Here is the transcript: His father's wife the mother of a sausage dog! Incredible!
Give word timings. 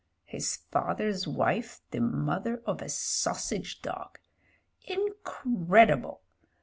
His 0.25 0.55
father's 0.71 1.27
wife 1.27 1.81
the 1.91 1.99
mother 1.99 2.63
of 2.65 2.81
a 2.81 2.89
sausage 2.89 3.83
dog! 3.83 4.17
Incredible! 4.87 6.23